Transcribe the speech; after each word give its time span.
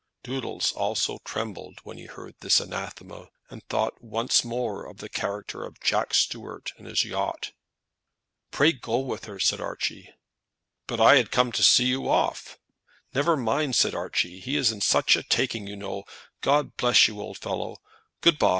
Doodles 0.23 0.71
also 0.71 1.19
trembled 1.23 1.77
when 1.83 1.99
he 1.99 2.07
heard 2.07 2.33
this 2.39 2.59
anathema, 2.59 3.29
and 3.51 3.63
thought 3.67 4.01
once 4.03 4.43
more 4.43 4.83
of 4.87 4.97
the 4.97 5.07
character 5.09 5.63
of 5.63 5.79
Jack 5.79 6.15
Stuart 6.15 6.73
and 6.79 6.87
his 6.87 7.05
yacht. 7.05 7.51
"Pray 8.49 8.71
go 8.71 8.97
with 8.97 9.25
her," 9.25 9.39
said 9.39 9.61
Archie. 9.61 10.09
"But 10.87 10.99
I 10.99 11.17
had 11.17 11.29
come 11.29 11.51
to 11.51 11.61
see 11.61 11.85
you 11.85 12.09
off." 12.09 12.57
"Never 13.13 13.37
mind," 13.37 13.75
said 13.75 13.93
Archie. 13.93 14.39
"He 14.39 14.57
is 14.57 14.71
in 14.71 14.81
such 14.81 15.15
a 15.15 15.21
taking, 15.21 15.67
you 15.67 15.75
know. 15.75 16.05
God 16.41 16.75
bless 16.77 17.07
you, 17.07 17.21
old 17.21 17.37
fellow; 17.37 17.77
good 18.21 18.39
by! 18.39 18.49